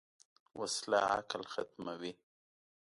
[0.59, 2.11] وسله عقل ختموي